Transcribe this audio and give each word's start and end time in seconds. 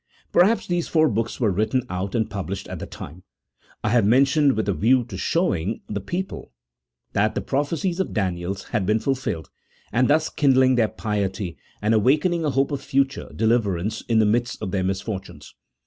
Perhaps 0.31 0.65
these 0.65 0.87
four 0.87 1.07
books 1.07 1.39
were 1.39 1.51
written 1.51 1.83
out 1.87 2.15
and 2.15 2.27
published 2.27 2.67
at 2.69 2.79
the 2.79 2.87
time 2.87 3.21
I 3.83 3.89
have 3.89 4.03
mentioned 4.03 4.53
with 4.53 4.67
a 4.67 4.73
view 4.73 5.03
to 5.03 5.15
showing 5.15 5.81
the 5.87 5.99
people 6.01 6.53
that 7.13 7.35
the 7.35 7.41
prophecies 7.41 7.99
of 7.99 8.11
Daniel 8.11 8.55
had 8.71 8.87
been 8.87 8.99
fulfilled, 8.99 9.51
and 9.91 10.07
thus 10.09 10.27
kindling 10.29 10.73
their 10.73 10.87
piety, 10.87 11.55
and 11.83 11.93
awakening 11.93 12.43
a 12.43 12.49
hope 12.49 12.71
of 12.71 12.81
future 12.81 13.31
deliverance 13.35 14.01
in 14.09 14.17
the 14.17 14.25
midst 14.25 14.59
of 14.59 14.71
their 14.71 14.83
misfortunes. 14.83 15.53